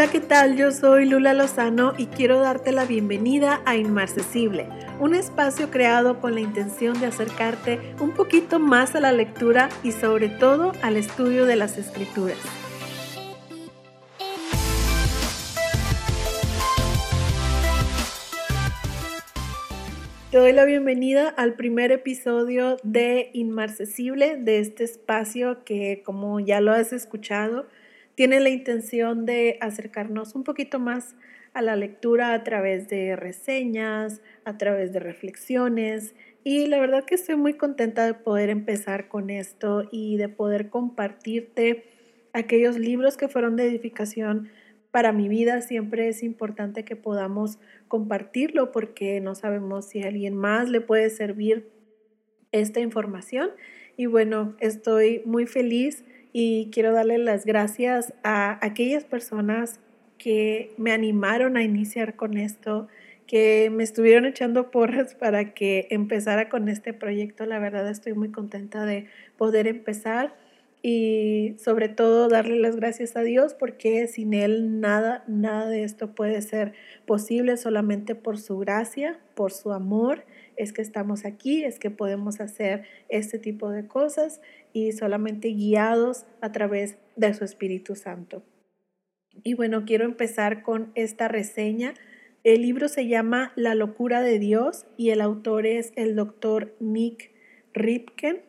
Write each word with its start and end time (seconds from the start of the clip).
Hola, 0.00 0.10
¿qué 0.10 0.20
tal? 0.20 0.56
Yo 0.56 0.72
soy 0.72 1.04
Lula 1.04 1.34
Lozano 1.34 1.92
y 1.98 2.06
quiero 2.06 2.40
darte 2.40 2.72
la 2.72 2.86
bienvenida 2.86 3.60
a 3.66 3.76
Inmarcesible, 3.76 4.66
un 4.98 5.14
espacio 5.14 5.70
creado 5.70 6.20
con 6.22 6.32
la 6.32 6.40
intención 6.40 6.98
de 6.98 7.04
acercarte 7.08 7.78
un 8.00 8.12
poquito 8.12 8.58
más 8.58 8.94
a 8.94 9.00
la 9.00 9.12
lectura 9.12 9.68
y 9.82 9.92
sobre 9.92 10.30
todo 10.30 10.72
al 10.80 10.96
estudio 10.96 11.44
de 11.44 11.56
las 11.56 11.76
escrituras. 11.76 12.38
Te 20.30 20.38
doy 20.38 20.54
la 20.54 20.64
bienvenida 20.64 21.28
al 21.28 21.56
primer 21.56 21.92
episodio 21.92 22.78
de 22.84 23.28
Inmarcesible, 23.34 24.38
de 24.38 24.60
este 24.60 24.84
espacio 24.84 25.62
que 25.62 26.02
como 26.06 26.40
ya 26.40 26.62
lo 26.62 26.72
has 26.72 26.94
escuchado, 26.94 27.66
tiene 28.20 28.38
la 28.38 28.50
intención 28.50 29.24
de 29.24 29.56
acercarnos 29.62 30.34
un 30.34 30.44
poquito 30.44 30.78
más 30.78 31.16
a 31.54 31.62
la 31.62 31.74
lectura 31.74 32.34
a 32.34 32.44
través 32.44 32.86
de 32.86 33.16
reseñas, 33.16 34.20
a 34.44 34.58
través 34.58 34.92
de 34.92 35.00
reflexiones 35.00 36.14
y 36.44 36.66
la 36.66 36.78
verdad 36.80 37.06
que 37.06 37.14
estoy 37.14 37.36
muy 37.36 37.54
contenta 37.54 38.04
de 38.04 38.12
poder 38.12 38.50
empezar 38.50 39.08
con 39.08 39.30
esto 39.30 39.88
y 39.90 40.18
de 40.18 40.28
poder 40.28 40.68
compartirte 40.68 41.84
aquellos 42.34 42.78
libros 42.78 43.16
que 43.16 43.28
fueron 43.28 43.56
de 43.56 43.68
edificación 43.68 44.50
para 44.90 45.12
mi 45.12 45.26
vida. 45.30 45.62
Siempre 45.62 46.08
es 46.08 46.22
importante 46.22 46.84
que 46.84 46.96
podamos 46.96 47.58
compartirlo 47.88 48.70
porque 48.70 49.18
no 49.22 49.34
sabemos 49.34 49.88
si 49.88 50.02
a 50.02 50.08
alguien 50.08 50.36
más 50.36 50.68
le 50.68 50.82
puede 50.82 51.08
servir 51.08 51.70
esta 52.52 52.80
información. 52.80 53.48
Y 53.96 54.04
bueno, 54.04 54.56
estoy 54.60 55.22
muy 55.24 55.46
feliz 55.46 56.04
y 56.32 56.70
quiero 56.72 56.92
darle 56.92 57.18
las 57.18 57.44
gracias 57.44 58.14
a 58.22 58.64
aquellas 58.64 59.04
personas 59.04 59.80
que 60.18 60.72
me 60.76 60.92
animaron 60.92 61.56
a 61.56 61.62
iniciar 61.62 62.14
con 62.14 62.36
esto, 62.36 62.88
que 63.26 63.70
me 63.72 63.82
estuvieron 63.82 64.26
echando 64.26 64.70
porras 64.70 65.14
para 65.14 65.54
que 65.54 65.86
empezara 65.90 66.48
con 66.48 66.68
este 66.68 66.92
proyecto. 66.92 67.46
La 67.46 67.58
verdad 67.58 67.88
estoy 67.88 68.12
muy 68.12 68.30
contenta 68.30 68.84
de 68.84 69.06
poder 69.38 69.66
empezar 69.66 70.34
y 70.82 71.54
sobre 71.58 71.88
todo 71.88 72.28
darle 72.28 72.58
las 72.58 72.76
gracias 72.76 73.16
a 73.16 73.22
Dios 73.22 73.54
porque 73.54 74.06
sin 74.08 74.34
Él 74.34 74.80
nada, 74.80 75.24
nada 75.26 75.68
de 75.68 75.84
esto 75.84 76.14
puede 76.14 76.40
ser 76.42 76.72
posible 77.06 77.56
solamente 77.56 78.14
por 78.14 78.38
su 78.38 78.58
gracia, 78.58 79.18
por 79.34 79.52
su 79.52 79.72
amor 79.72 80.24
es 80.60 80.74
que 80.74 80.82
estamos 80.82 81.24
aquí, 81.24 81.64
es 81.64 81.78
que 81.78 81.90
podemos 81.90 82.40
hacer 82.40 82.84
este 83.08 83.38
tipo 83.38 83.70
de 83.70 83.86
cosas 83.86 84.42
y 84.74 84.92
solamente 84.92 85.48
guiados 85.48 86.26
a 86.42 86.52
través 86.52 86.98
de 87.16 87.32
su 87.32 87.44
Espíritu 87.44 87.96
Santo. 87.96 88.42
Y 89.42 89.54
bueno, 89.54 89.84
quiero 89.86 90.04
empezar 90.04 90.62
con 90.62 90.92
esta 90.94 91.28
reseña. 91.28 91.94
El 92.44 92.60
libro 92.60 92.88
se 92.88 93.06
llama 93.06 93.52
La 93.56 93.74
locura 93.74 94.20
de 94.20 94.38
Dios 94.38 94.86
y 94.98 95.10
el 95.10 95.22
autor 95.22 95.66
es 95.66 95.92
el 95.96 96.14
doctor 96.14 96.76
Nick 96.78 97.30
Ripken. 97.72 98.42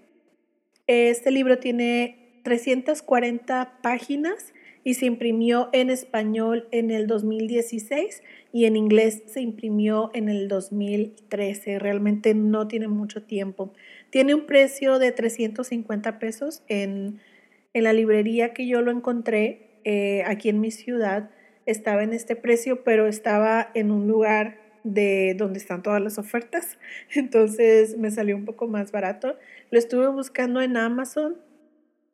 Este 0.88 1.32
libro 1.32 1.60
tiene 1.60 2.42
340 2.44 3.80
páginas 3.82 4.54
y 4.84 4.96
se 4.96 5.06
imprimió 5.06 5.70
en 5.74 5.90
español 5.90 6.68
en 6.72 6.92
el 6.92 7.08
2016 7.08 8.24
y 8.52 8.66
en 8.66 8.76
inglés 8.76 9.24
se 9.28 9.42
imprimió 9.42 10.12
en 10.14 10.30
el 10.30 10.48
2013. 10.48 11.80
Realmente 11.80 12.34
no 12.34 12.68
tiene 12.68 12.88
mucho 12.88 13.24
tiempo. 13.24 13.74
Tiene 14.10 14.34
un 14.34 14.46
precio 14.46 15.00
de 15.00 15.12
350 15.12 16.20
pesos 16.20 16.64
en, 16.68 17.20
la 17.74 17.94
librería 17.94 18.54
que 18.54 18.68
yo 18.68 18.82
lo 18.82 18.92
encontré 18.92 19.70
eh, 19.84 20.24
aquí 20.26 20.50
en 20.50 20.60
mi 20.60 20.72
ciudad. 20.72 21.30
Estaba 21.66 22.04
en 22.04 22.14
este 22.14 22.36
precio, 22.36 22.84
pero 22.84 23.08
estaba 23.08 23.72
en 23.74 23.92
un 23.92 24.08
lugar 24.08 24.60
de 24.84 25.36
donde 25.38 25.60
están 25.60 25.84
todas 25.84 26.02
las 26.02 26.18
ofertas. 26.18 26.78
Entonces 27.16 27.98
me 27.98 28.12
salió 28.12 28.36
un 28.36 28.46
poco 28.46 28.68
más 28.68 28.92
barato. 28.92 29.38
Lo 29.70 29.80
estuve 29.80 30.08
buscando 30.08 30.62
en 30.62 30.76
Amazon 30.76 31.38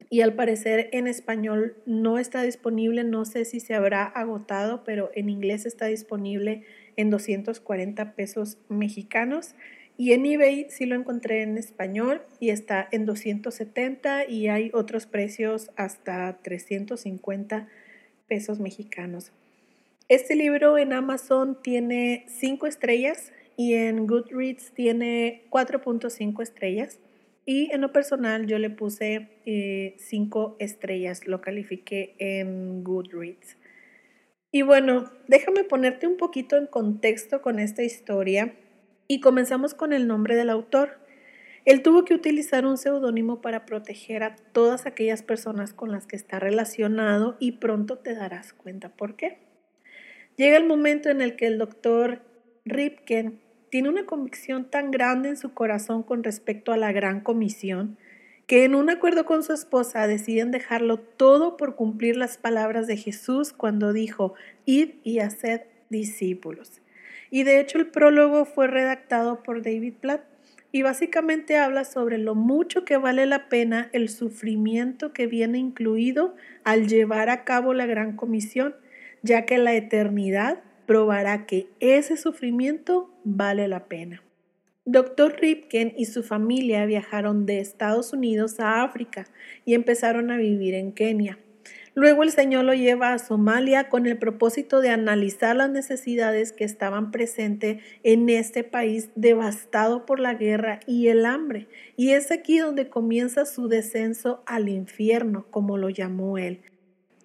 y 0.09 0.21
al 0.21 0.33
parecer 0.33 0.89
en 0.93 1.07
español 1.07 1.75
no 1.85 2.17
está 2.17 2.43
disponible, 2.43 3.03
no 3.03 3.25
sé 3.25 3.45
si 3.45 3.59
se 3.59 3.73
habrá 3.73 4.03
agotado, 4.03 4.83
pero 4.83 5.11
en 5.15 5.29
inglés 5.29 5.65
está 5.65 5.87
disponible 5.87 6.63
en 6.95 7.09
240 7.09 8.13
pesos 8.13 8.57
mexicanos. 8.69 9.55
Y 9.97 10.13
en 10.13 10.25
eBay 10.25 10.67
sí 10.69 10.85
lo 10.85 10.95
encontré 10.95 11.41
en 11.41 11.57
español 11.57 12.21
y 12.39 12.51
está 12.51 12.87
en 12.91 13.05
270 13.05 14.29
y 14.29 14.47
hay 14.47 14.69
otros 14.73 15.07
precios 15.07 15.71
hasta 15.75 16.37
350 16.43 17.67
pesos 18.27 18.59
mexicanos. 18.59 19.31
Este 20.07 20.35
libro 20.35 20.77
en 20.77 20.93
Amazon 20.93 21.57
tiene 21.61 22.25
5 22.27 22.67
estrellas 22.67 23.33
y 23.57 23.73
en 23.73 24.05
Goodreads 24.05 24.71
tiene 24.71 25.41
4.5 25.49 26.43
estrellas. 26.43 26.99
Y 27.49 27.73
en 27.73 27.79
lo 27.79 27.93
personal 27.93 28.45
yo 28.45 28.59
le 28.59 28.69
puse 28.69 29.29
eh, 29.45 29.95
cinco 29.99 30.57
estrellas, 30.59 31.25
lo 31.27 31.39
califiqué 31.39 32.13
en 32.19 32.83
Goodreads. 32.83 33.55
Y 34.51 34.63
bueno, 34.63 35.09
déjame 35.29 35.63
ponerte 35.63 36.07
un 36.07 36.17
poquito 36.17 36.57
en 36.57 36.67
contexto 36.67 37.41
con 37.41 37.59
esta 37.59 37.83
historia 37.83 38.53
y 39.07 39.21
comenzamos 39.21 39.73
con 39.73 39.93
el 39.93 40.07
nombre 40.07 40.35
del 40.35 40.49
autor. 40.49 40.99
Él 41.63 41.83
tuvo 41.83 42.03
que 42.03 42.13
utilizar 42.13 42.65
un 42.65 42.77
seudónimo 42.77 43.39
para 43.39 43.65
proteger 43.65 44.23
a 44.23 44.35
todas 44.35 44.85
aquellas 44.85 45.23
personas 45.23 45.73
con 45.73 45.89
las 45.89 46.05
que 46.05 46.17
está 46.17 46.39
relacionado 46.39 47.37
y 47.39 47.53
pronto 47.53 47.97
te 47.97 48.13
darás 48.13 48.51
cuenta 48.51 48.89
por 48.89 49.15
qué. 49.15 49.37
Llega 50.35 50.57
el 50.57 50.65
momento 50.65 51.09
en 51.09 51.21
el 51.21 51.37
que 51.37 51.47
el 51.47 51.57
doctor 51.57 52.23
Ripken 52.65 53.39
tiene 53.77 53.89
una 53.89 54.07
convicción 54.07 54.65
tan 54.65 54.89
grande 54.89 55.29
en 55.29 55.37
su 55.37 55.53
corazón 55.53 56.01
con 56.01 56.23
respecto 56.23 56.71
a 56.71 56.77
la 56.77 56.91
gran 56.91 57.19
comisión 57.21 57.95
que 58.47 58.63
en 58.63 58.73
un 58.73 58.89
acuerdo 58.89 59.23
con 59.23 59.43
su 59.43 59.53
esposa 59.53 60.07
deciden 60.07 60.49
dejarlo 60.49 60.97
todo 60.97 61.57
por 61.57 61.75
cumplir 61.75 62.17
las 62.17 62.39
palabras 62.39 62.87
de 62.87 62.97
Jesús 62.97 63.53
cuando 63.53 63.93
dijo, 63.93 64.33
id 64.65 64.95
y 65.03 65.19
haced 65.19 65.61
discípulos. 65.91 66.81
Y 67.29 67.43
de 67.43 67.59
hecho 67.59 67.77
el 67.77 67.85
prólogo 67.85 68.45
fue 68.45 68.65
redactado 68.65 69.43
por 69.43 69.61
David 69.61 69.93
Platt 70.01 70.23
y 70.71 70.81
básicamente 70.81 71.59
habla 71.59 71.83
sobre 71.83 72.17
lo 72.17 72.33
mucho 72.33 72.83
que 72.83 72.97
vale 72.97 73.27
la 73.27 73.47
pena 73.47 73.91
el 73.93 74.09
sufrimiento 74.09 75.13
que 75.13 75.27
viene 75.27 75.59
incluido 75.59 76.33
al 76.63 76.87
llevar 76.87 77.29
a 77.29 77.43
cabo 77.43 77.75
la 77.75 77.85
gran 77.85 78.15
comisión, 78.15 78.75
ya 79.21 79.45
que 79.45 79.59
la 79.59 79.75
eternidad 79.75 80.63
probará 80.87 81.45
que 81.45 81.67
ese 81.79 82.17
sufrimiento 82.17 83.11
vale 83.23 83.67
la 83.67 83.85
pena. 83.85 84.23
Dr. 84.85 85.35
Ripken 85.39 85.93
y 85.97 86.05
su 86.05 86.23
familia 86.23 86.85
viajaron 86.85 87.45
de 87.45 87.59
Estados 87.59 88.13
Unidos 88.13 88.61
a 88.61 88.83
África 88.83 89.27
y 89.65 89.73
empezaron 89.73 90.31
a 90.31 90.37
vivir 90.37 90.73
en 90.73 90.93
Kenia. 90.93 91.37
Luego 91.93 92.23
el 92.23 92.31
Señor 92.31 92.63
lo 92.63 92.73
lleva 92.73 93.11
a 93.11 93.19
Somalia 93.19 93.89
con 93.89 94.05
el 94.05 94.17
propósito 94.17 94.79
de 94.79 94.89
analizar 94.89 95.57
las 95.57 95.69
necesidades 95.69 96.53
que 96.53 96.63
estaban 96.63 97.11
presentes 97.11 97.83
en 98.03 98.29
este 98.29 98.63
país 98.63 99.09
devastado 99.15 100.05
por 100.05 100.19
la 100.21 100.35
guerra 100.35 100.79
y 100.87 101.07
el 101.07 101.25
hambre. 101.25 101.67
Y 101.97 102.11
es 102.11 102.31
aquí 102.31 102.59
donde 102.59 102.87
comienza 102.87 103.45
su 103.45 103.67
descenso 103.67 104.41
al 104.45 104.69
infierno, 104.69 105.47
como 105.49 105.77
lo 105.77 105.89
llamó 105.89 106.37
él 106.37 106.61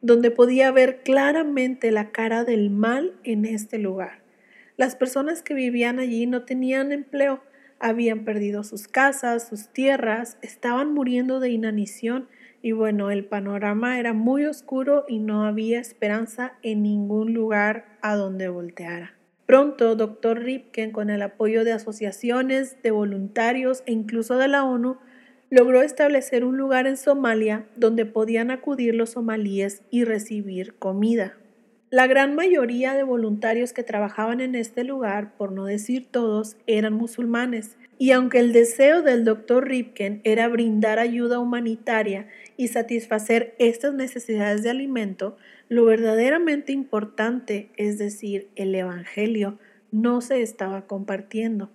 donde 0.03 0.31
podía 0.31 0.71
ver 0.73 1.03
claramente 1.03 1.91
la 1.93 2.11
cara 2.11 2.45
del 2.45 2.71
mal 2.71 3.15
en 3.25 3.45
este 3.45 3.79
lugar. 3.79 4.21
Las 4.77 4.97
personas 4.97 5.43
que 5.43 5.55
vivían 5.55 5.99
allí 5.99 6.27
no 6.27 6.45
tenían 6.45 6.93
empleo, 6.93 7.43
habían 7.79 8.25
perdido 8.25 8.65
sus 8.65 8.89
casas, 8.89 9.49
sus 9.49 9.69
tierras, 9.69 10.39
estaban 10.43 10.93
muriendo 10.93 11.41
de 11.41 11.51
inanición 11.51 12.29
y 12.63 12.73
bueno, 12.73 13.11
el 13.11 13.25
panorama 13.25 13.99
era 13.99 14.13
muy 14.13 14.45
oscuro 14.45 15.05
y 15.09 15.19
no 15.19 15.45
había 15.45 15.81
esperanza 15.81 16.55
en 16.63 16.83
ningún 16.83 17.35
lugar 17.35 17.99
a 18.03 18.15
donde 18.15 18.49
volteara. 18.49 19.15
Pronto, 19.47 19.97
Dr. 19.97 20.39
Ripken, 20.41 20.93
con 20.93 21.11
el 21.11 21.23
apoyo 21.23 21.65
de 21.65 21.73
asociaciones, 21.73 22.81
de 22.83 22.93
voluntarios 22.93 23.83
e 23.87 23.93
incluso 23.93 24.39
de 24.39 24.49
la 24.49 24.65
ONU, 24.65 24.99
logró 25.53 25.83
establecer 25.83 26.47
un 26.47 26.57
lugar 26.57 26.87
en 26.87 26.97
Somalia 26.97 27.67
donde 27.77 28.07
podían 28.07 28.51
acudir 28.51 28.95
los 28.95 29.11
somalíes 29.11 29.83
y 29.91 30.05
recibir 30.05 30.73
comida. 30.79 31.37
La 31.91 32.07
gran 32.07 32.35
mayoría 32.35 32.95
de 32.95 33.03
voluntarios 33.03 33.75
que 33.75 33.83
trabajaban 33.83 34.41
en 34.41 34.55
este 34.55 34.83
lugar, 34.83 35.37
por 35.37 35.53
no 35.53 35.67
decir 35.67 36.07
todos, 36.11 36.57
eran 36.67 36.95
musulmanes, 36.95 37.77
y 37.99 38.13
aunque 38.13 38.39
el 38.39 38.55
deseo 38.55 39.03
del 39.03 39.27
doctor 39.27 39.69
Ripken 39.69 40.23
era 40.25 40.49
brindar 40.49 40.99
ayuda 40.99 41.39
humanitaria 41.39 42.29
y 42.57 42.69
satisfacer 42.69 43.55
estas 43.59 43.93
necesidades 43.93 44.63
de 44.63 44.71
alimento, 44.71 45.37
lo 45.69 45.85
verdaderamente 45.85 46.73
importante, 46.73 47.69
es 47.77 47.99
decir, 47.99 48.49
el 48.57 48.75
Evangelio, 48.75 49.59
no 49.91 50.23
se 50.23 50.41
estaba 50.41 50.87
compartiendo. 50.87 51.71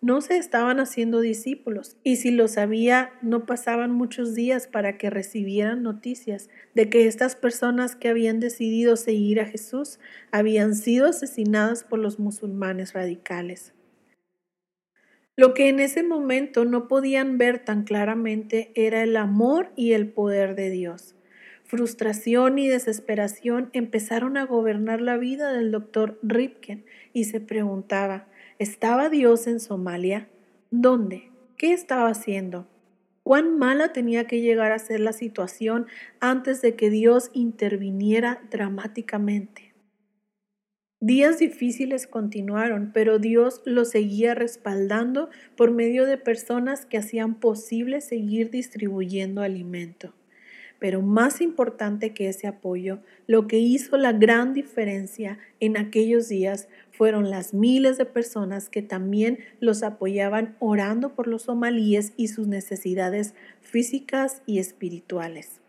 No 0.00 0.20
se 0.20 0.36
estaban 0.36 0.78
haciendo 0.78 1.20
discípulos 1.20 1.96
y 2.02 2.16
si 2.16 2.30
lo 2.30 2.48
sabía 2.48 3.12
no 3.22 3.46
pasaban 3.46 3.90
muchos 3.90 4.34
días 4.34 4.66
para 4.66 4.98
que 4.98 5.10
recibieran 5.10 5.82
noticias 5.82 6.48
de 6.74 6.90
que 6.90 7.06
estas 7.06 7.36
personas 7.36 7.96
que 7.96 8.08
habían 8.08 8.40
decidido 8.40 8.96
seguir 8.96 9.40
a 9.40 9.46
Jesús 9.46 9.98
habían 10.30 10.74
sido 10.74 11.06
asesinadas 11.06 11.84
por 11.84 11.98
los 11.98 12.18
musulmanes 12.18 12.92
radicales. 12.92 13.72
Lo 15.38 15.52
que 15.52 15.68
en 15.68 15.80
ese 15.80 16.02
momento 16.02 16.64
no 16.64 16.88
podían 16.88 17.36
ver 17.36 17.62
tan 17.62 17.84
claramente 17.84 18.72
era 18.74 19.02
el 19.02 19.16
amor 19.16 19.70
y 19.76 19.92
el 19.92 20.08
poder 20.08 20.54
de 20.54 20.70
Dios. 20.70 21.14
Frustración 21.64 22.58
y 22.58 22.68
desesperación 22.68 23.68
empezaron 23.72 24.36
a 24.36 24.46
gobernar 24.46 25.00
la 25.00 25.18
vida 25.18 25.52
del 25.52 25.72
doctor 25.72 26.18
Ripken 26.22 26.86
y 27.12 27.24
se 27.24 27.40
preguntaba, 27.40 28.28
¿Estaba 28.58 29.10
Dios 29.10 29.46
en 29.48 29.60
Somalia? 29.60 30.30
¿Dónde? 30.70 31.30
¿Qué 31.58 31.74
estaba 31.74 32.08
haciendo? 32.08 32.66
¿Cuán 33.22 33.58
mala 33.58 33.92
tenía 33.92 34.26
que 34.26 34.40
llegar 34.40 34.72
a 34.72 34.78
ser 34.78 35.00
la 35.00 35.12
situación 35.12 35.86
antes 36.20 36.62
de 36.62 36.74
que 36.74 36.88
Dios 36.88 37.28
interviniera 37.34 38.40
dramáticamente? 38.50 39.74
Días 41.00 41.38
difíciles 41.38 42.06
continuaron, 42.06 42.92
pero 42.94 43.18
Dios 43.18 43.60
lo 43.66 43.84
seguía 43.84 44.34
respaldando 44.34 45.28
por 45.54 45.70
medio 45.70 46.06
de 46.06 46.16
personas 46.16 46.86
que 46.86 46.96
hacían 46.96 47.38
posible 47.38 48.00
seguir 48.00 48.48
distribuyendo 48.50 49.42
alimento. 49.42 50.14
Pero 50.86 51.02
más 51.02 51.40
importante 51.40 52.14
que 52.14 52.28
ese 52.28 52.46
apoyo, 52.46 53.00
lo 53.26 53.48
que 53.48 53.58
hizo 53.58 53.96
la 53.96 54.12
gran 54.12 54.54
diferencia 54.54 55.36
en 55.58 55.76
aquellos 55.76 56.28
días 56.28 56.68
fueron 56.92 57.28
las 57.28 57.52
miles 57.52 57.98
de 57.98 58.04
personas 58.04 58.68
que 58.68 58.82
también 58.82 59.40
los 59.58 59.82
apoyaban 59.82 60.54
orando 60.60 61.16
por 61.16 61.26
los 61.26 61.42
somalíes 61.42 62.12
y 62.16 62.28
sus 62.28 62.46
necesidades 62.46 63.34
físicas 63.60 64.42
y 64.46 64.60
espirituales. 64.60 65.60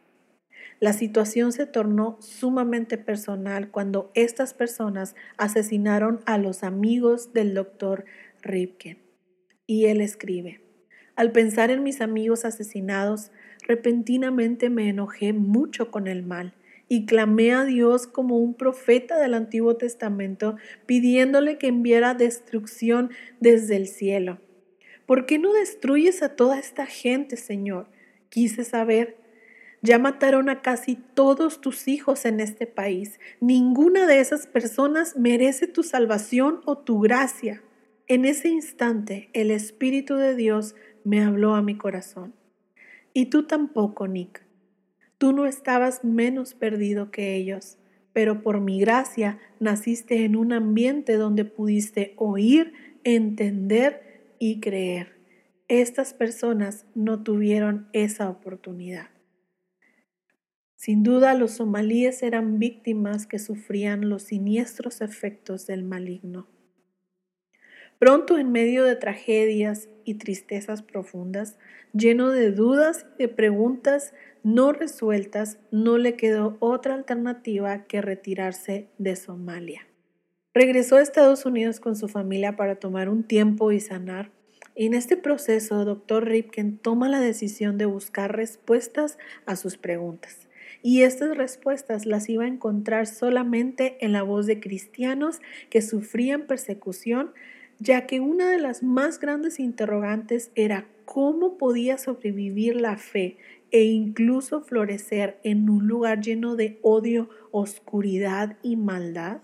La 0.79 0.93
situación 0.93 1.51
se 1.51 1.65
tornó 1.65 2.17
sumamente 2.21 2.99
personal 2.99 3.71
cuando 3.71 4.11
estas 4.13 4.53
personas 4.53 5.15
asesinaron 5.35 6.19
a 6.27 6.37
los 6.37 6.61
amigos 6.61 7.33
del 7.33 7.55
doctor 7.55 8.05
Ripken. 8.43 8.99
Y 9.65 9.85
él 9.85 9.99
escribe, 9.99 10.61
al 11.15 11.31
pensar 11.31 11.71
en 11.71 11.81
mis 11.81 12.01
amigos 12.01 12.45
asesinados, 12.45 13.31
repentinamente 13.67 14.69
me 14.69 14.89
enojé 14.89 15.33
mucho 15.33 15.91
con 15.91 16.07
el 16.07 16.23
mal 16.23 16.53
y 16.89 17.05
clamé 17.05 17.53
a 17.53 17.65
Dios 17.65 18.07
como 18.07 18.37
un 18.37 18.53
profeta 18.53 19.19
del 19.19 19.33
Antiguo 19.33 19.75
Testamento, 19.75 20.55
pidiéndole 20.85 21.57
que 21.57 21.67
enviara 21.67 22.13
destrucción 22.13 23.11
desde 23.39 23.75
el 23.75 23.87
cielo. 23.87 24.39
¿Por 25.05 25.25
qué 25.25 25.37
no 25.37 25.53
destruyes 25.53 26.23
a 26.23 26.35
toda 26.35 26.59
esta 26.59 26.85
gente, 26.85 27.37
Señor? 27.37 27.87
Quise 28.29 28.63
saber. 28.63 29.17
Ya 29.81 29.99
mataron 29.99 30.49
a 30.49 30.61
casi 30.61 30.95
todos 30.95 31.61
tus 31.61 31.87
hijos 31.87 32.25
en 32.25 32.39
este 32.39 32.67
país. 32.67 33.19
Ninguna 33.39 34.07
de 34.07 34.19
esas 34.19 34.47
personas 34.47 35.15
merece 35.15 35.67
tu 35.67 35.83
salvación 35.83 36.61
o 36.65 36.77
tu 36.77 36.99
gracia. 36.99 37.61
En 38.07 38.25
ese 38.25 38.47
instante 38.47 39.29
el 39.33 39.51
Espíritu 39.51 40.15
de 40.15 40.35
Dios 40.35 40.75
me 41.03 41.21
habló 41.21 41.55
a 41.55 41.61
mi 41.61 41.77
corazón. 41.77 42.33
Y 43.17 43.31
tú 43.31 43.47
tampoco, 43.47 44.07
Nick. 44.07 44.43
Tú 45.17 45.33
no 45.33 45.47
estabas 45.47 46.03
menos 46.03 46.53
perdido 46.53 47.09
que 47.09 47.33
ellos, 47.33 47.79
pero 48.13 48.43
por 48.43 48.61
mi 48.61 48.79
gracia 48.79 49.39
naciste 49.59 50.23
en 50.23 50.35
un 50.35 50.53
ambiente 50.53 51.15
donde 51.15 51.43
pudiste 51.43 52.13
oír, 52.17 52.73
entender 53.03 54.35
y 54.37 54.59
creer. 54.59 55.17
Estas 55.67 56.13
personas 56.13 56.85
no 56.93 57.23
tuvieron 57.23 57.89
esa 57.91 58.29
oportunidad. 58.29 59.09
Sin 60.75 61.01
duda 61.01 61.33
los 61.33 61.53
somalíes 61.53 62.21
eran 62.21 62.59
víctimas 62.59 63.25
que 63.25 63.39
sufrían 63.39 64.09
los 64.09 64.21
siniestros 64.21 65.01
efectos 65.01 65.65
del 65.65 65.83
maligno. 65.83 66.47
Pronto 67.99 68.37
en 68.37 68.51
medio 68.51 68.83
de 68.83 68.95
tragedias 68.95 69.89
y 70.03 70.15
tristezas 70.15 70.83
profundas, 70.83 71.57
lleno 71.93 72.29
de 72.29 72.51
dudas 72.51 73.07
y 73.17 73.23
de 73.23 73.27
preguntas 73.27 74.13
no 74.43 74.71
resueltas, 74.71 75.57
no 75.71 75.97
le 75.97 76.15
quedó 76.15 76.57
otra 76.59 76.93
alternativa 76.93 77.85
que 77.87 78.01
retirarse 78.01 78.87
de 78.99 79.15
Somalia. 79.15 79.87
Regresó 80.53 80.97
a 80.97 81.01
Estados 81.01 81.45
Unidos 81.45 81.79
con 81.79 81.95
su 81.95 82.07
familia 82.07 82.55
para 82.55 82.75
tomar 82.75 83.09
un 83.09 83.23
tiempo 83.23 83.71
y 83.71 83.79
sanar. 83.79 84.31
En 84.75 84.93
este 84.93 85.17
proceso, 85.17 85.83
Dr. 85.83 86.25
Ripken 86.25 86.77
toma 86.77 87.09
la 87.09 87.19
decisión 87.19 87.77
de 87.77 87.85
buscar 87.85 88.35
respuestas 88.35 89.17
a 89.45 89.55
sus 89.55 89.77
preguntas. 89.77 90.47
Y 90.83 91.01
estas 91.01 91.35
respuestas 91.35 92.05
las 92.05 92.29
iba 92.29 92.43
a 92.43 92.47
encontrar 92.47 93.07
solamente 93.07 93.97
en 94.01 94.13
la 94.13 94.21
voz 94.21 94.45
de 94.45 94.59
cristianos 94.59 95.41
que 95.69 95.81
sufrían 95.81 96.45
persecución 96.45 97.33
ya 97.79 98.07
que 98.07 98.19
una 98.19 98.49
de 98.51 98.59
las 98.59 98.83
más 98.83 99.19
grandes 99.19 99.59
interrogantes 99.59 100.51
era 100.55 100.87
cómo 101.05 101.57
podía 101.57 101.97
sobrevivir 101.97 102.75
la 102.75 102.97
fe 102.97 103.37
e 103.71 103.83
incluso 103.83 104.61
florecer 104.61 105.39
en 105.43 105.69
un 105.69 105.87
lugar 105.87 106.21
lleno 106.21 106.55
de 106.55 106.79
odio, 106.81 107.29
oscuridad 107.51 108.57
y 108.63 108.75
maldad. 108.75 109.41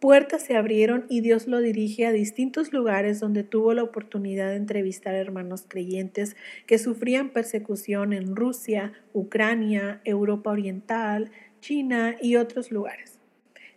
Puertas 0.00 0.42
se 0.42 0.56
abrieron 0.56 1.04
y 1.10 1.20
Dios 1.20 1.46
lo 1.46 1.58
dirige 1.60 2.06
a 2.06 2.12
distintos 2.12 2.72
lugares 2.72 3.20
donde 3.20 3.44
tuvo 3.44 3.74
la 3.74 3.82
oportunidad 3.82 4.48
de 4.48 4.56
entrevistar 4.56 5.14
hermanos 5.14 5.66
creyentes 5.68 6.36
que 6.66 6.78
sufrían 6.78 7.28
persecución 7.30 8.14
en 8.14 8.34
Rusia, 8.34 8.94
Ucrania, 9.12 10.00
Europa 10.04 10.50
Oriental, 10.50 11.30
China 11.60 12.16
y 12.22 12.36
otros 12.36 12.70
lugares. 12.70 13.19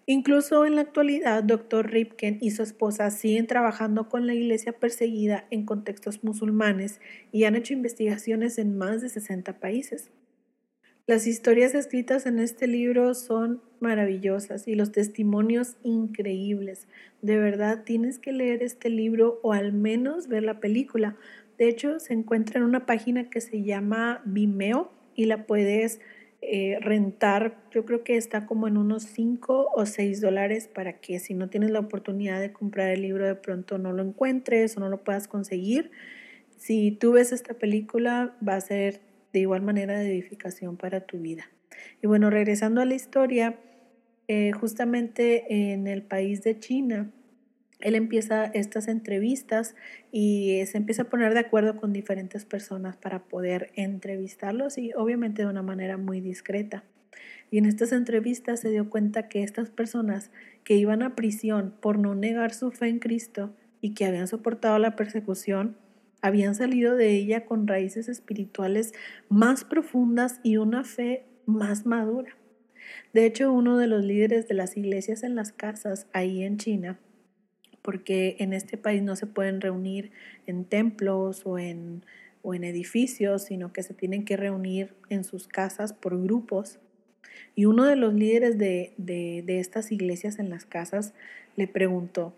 Incluso 0.06 0.66
en 0.66 0.76
la 0.76 0.82
actualidad, 0.82 1.44
Dr. 1.44 1.90
Ripken 1.90 2.38
y 2.42 2.52
su 2.52 2.62
esposa 2.62 3.10
siguen 3.10 3.48
trabajando 3.48 4.10
con 4.10 4.28
la 4.28 4.34
iglesia 4.34 4.74
perseguida 4.74 5.48
en 5.50 5.66
contextos 5.66 6.24
musulmanes 6.24 7.00
y 7.32 7.46
han 7.46 7.56
hecho 7.56 7.74
investigaciones 7.74 8.58
en 8.58 8.78
más 8.78 9.02
de 9.02 9.08
60 9.08 9.60
países. 9.60 10.12
Las 11.06 11.28
historias 11.28 11.74
escritas 11.74 12.26
en 12.26 12.40
este 12.40 12.66
libro 12.66 13.14
son 13.14 13.62
maravillosas 13.82 14.68
y 14.70 14.76
los 14.76 14.92
testimonios 14.92 15.76
increíbles. 15.84 16.88
De 17.22 17.38
verdad, 17.38 17.84
tienes 17.84 18.20
que 18.20 18.32
leer 18.32 18.64
este 18.64 18.90
libro 18.90 19.40
o 19.44 19.52
al 19.52 19.74
menos 19.74 20.28
ver 20.28 20.44
la 20.44 20.60
película. 20.62 21.18
De 21.58 21.68
hecho, 21.68 22.00
se 22.00 22.14
encuentra 22.14 22.60
en 22.60 22.66
una 22.66 22.86
página 22.86 23.30
que 23.30 23.42
se 23.42 23.64
llama 23.64 24.22
Vimeo 24.26 24.92
y 25.16 25.26
la 25.26 25.46
puedes 25.46 26.00
eh, 26.52 26.80
rentar, 26.82 27.58
yo 27.72 27.86
creo 27.86 28.04
que 28.04 28.18
está 28.18 28.46
como 28.46 28.68
en 28.68 28.78
unos 28.78 29.04
5 29.04 29.72
o 29.74 29.86
6 29.86 30.22
dólares 30.22 30.68
para 30.68 31.00
que 31.00 31.20
si 31.20 31.34
no 31.34 31.50
tienes 31.50 31.72
la 31.72 31.80
oportunidad 31.80 32.40
de 32.40 32.52
comprar 32.52 32.90
el 32.90 33.02
libro 33.02 33.26
de 33.26 33.36
pronto 33.36 33.78
no 33.78 33.94
lo 33.94 34.04
encuentres 34.04 34.76
o 34.76 34.80
no 34.80 34.90
lo 34.90 35.04
puedas 35.04 35.28
conseguir. 35.28 35.92
Si 36.58 36.92
tú 36.92 37.14
ves 37.14 37.32
esta 37.32 37.54
película 37.54 38.36
va 38.48 38.56
a 38.56 38.62
ser 38.62 39.02
de 39.32 39.40
igual 39.40 39.62
manera 39.62 40.00
de 40.00 40.12
edificación 40.12 40.78
para 40.78 41.02
tu 41.02 41.20
vida. 41.20 41.50
Y 42.02 42.08
bueno, 42.08 42.30
regresando 42.30 42.82
a 42.82 42.86
la 42.86 42.94
historia, 42.94 43.60
eh, 44.28 44.52
justamente 44.52 45.72
en 45.74 45.88
el 45.88 46.04
país 46.04 46.44
de 46.44 46.60
China, 46.60 47.12
él 47.84 47.96
empieza 47.96 48.46
estas 48.46 48.88
entrevistas 48.88 49.76
y 50.10 50.62
se 50.66 50.78
empieza 50.78 51.04
a 51.04 51.10
poner 51.10 51.34
de 51.34 51.42
acuerdo 51.42 51.76
con 51.76 51.92
diferentes 51.92 52.46
personas 52.46 52.96
para 52.96 53.26
poder 53.26 53.72
entrevistarlos 53.76 54.78
y 54.78 54.94
obviamente 54.94 55.42
de 55.42 55.50
una 55.50 55.64
manera 55.64 55.98
muy 55.98 56.22
discreta. 56.22 56.86
Y 57.52 57.58
en 57.58 57.66
estas 57.66 57.92
entrevistas 57.92 58.62
se 58.62 58.70
dio 58.70 58.90
cuenta 58.90 59.28
que 59.28 59.44
estas 59.44 59.70
personas 59.70 60.32
que 60.64 60.76
iban 60.76 61.04
a 61.04 61.14
prisión 61.16 61.74
por 61.82 62.00
no 62.00 62.16
negar 62.16 62.54
su 62.54 62.72
fe 62.72 62.88
en 62.88 63.00
Cristo 63.00 63.54
y 63.82 63.94
que 63.94 64.06
habían 64.06 64.30
soportado 64.30 64.80
la 64.80 64.96
persecución, 64.96 65.76
habían 66.22 66.56
salido 66.56 66.96
de 66.96 67.10
ella 67.10 67.46
con 67.46 67.68
raíces 67.68 68.08
espirituales 68.08 68.94
más 69.28 69.66
profundas 69.66 70.40
y 70.42 70.56
una 70.56 70.86
fe 70.86 71.26
más 71.46 71.86
madura. 71.86 72.38
De 73.12 73.26
hecho, 73.26 73.52
uno 73.52 73.78
de 73.78 73.88
los 73.88 74.06
líderes 74.06 74.48
de 74.48 74.54
las 74.54 74.78
iglesias 74.78 75.22
en 75.24 75.36
las 75.36 75.52
casas 75.52 76.08
ahí 76.14 76.44
en 76.44 76.58
China 76.58 76.98
porque 77.84 78.38
en 78.40 78.54
este 78.54 78.78
país 78.78 79.04
no 79.04 79.16
se 79.16 79.28
pueden 79.28 79.62
reunir 79.62 80.12
en 80.48 80.66
templos 80.66 81.44
o 81.46 81.60
en, 81.60 82.04
o 82.42 82.56
en 82.56 82.64
edificios, 82.64 83.44
sino 83.44 83.72
que 83.72 83.84
se 83.84 83.94
tienen 83.94 84.26
que 84.26 84.38
reunir 84.38 84.96
en 85.10 85.24
sus 85.24 85.48
casas 85.48 85.94
por 85.94 86.20
grupos. 86.20 86.80
Y 87.56 87.66
uno 87.66 87.86
de 87.86 87.96
los 87.96 88.16
líderes 88.16 88.58
de, 88.58 88.94
de, 88.98 89.44
de 89.46 89.60
estas 89.60 89.92
iglesias 89.92 90.40
en 90.40 90.50
las 90.50 90.66
casas 90.66 91.14
le 91.56 91.68
preguntó, 91.68 92.34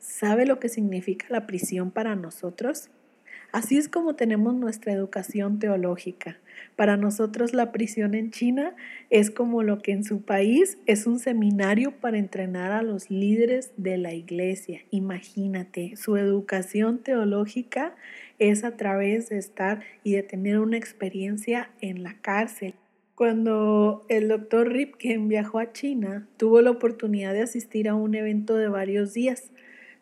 ¿sabe 0.00 0.46
lo 0.46 0.58
que 0.58 0.68
significa 0.68 1.26
la 1.30 1.46
prisión 1.46 1.92
para 1.92 2.16
nosotros? 2.16 2.88
Así 3.52 3.78
es 3.78 3.88
como 3.88 4.16
tenemos 4.16 4.54
nuestra 4.54 4.92
educación 4.92 5.58
teológica. 5.58 6.38
Para 6.74 6.96
nosotros 6.96 7.54
la 7.54 7.72
prisión 7.72 8.14
en 8.14 8.30
China 8.30 8.74
es 9.10 9.30
como 9.30 9.62
lo 9.62 9.78
que 9.78 9.92
en 9.92 10.04
su 10.04 10.22
país 10.22 10.78
es 10.86 11.06
un 11.06 11.18
seminario 11.18 11.92
para 11.92 12.18
entrenar 12.18 12.72
a 12.72 12.82
los 12.82 13.10
líderes 13.10 13.72
de 13.76 13.98
la 13.98 14.12
iglesia. 14.12 14.80
Imagínate, 14.90 15.96
su 15.96 16.16
educación 16.16 16.98
teológica 16.98 17.94
es 18.38 18.64
a 18.64 18.76
través 18.76 19.28
de 19.28 19.38
estar 19.38 19.80
y 20.02 20.12
de 20.12 20.22
tener 20.22 20.58
una 20.58 20.76
experiencia 20.76 21.70
en 21.80 22.02
la 22.02 22.14
cárcel. 22.20 22.74
Cuando 23.16 24.04
el 24.10 24.28
doctor 24.28 24.68
Ripken 24.68 25.28
viajó 25.28 25.58
a 25.58 25.72
China, 25.72 26.28
tuvo 26.36 26.60
la 26.60 26.70
oportunidad 26.70 27.32
de 27.32 27.40
asistir 27.40 27.88
a 27.88 27.94
un 27.94 28.14
evento 28.14 28.56
de 28.56 28.68
varios 28.68 29.14
días, 29.14 29.50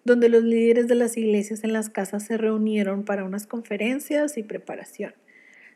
donde 0.05 0.29
los 0.29 0.45
líderes 0.45 0.87
de 0.89 0.95
las 0.95 1.17
iglesias 1.17 1.65
en 1.65 1.73
las 1.73 1.91
casas 1.91 2.25
se 2.25 2.37
reunieron 2.37 3.05
para 3.05 3.25
unas 3.25 3.47
conferencias 3.47 4.37
y 4.37 4.43
preparación. 4.43 5.15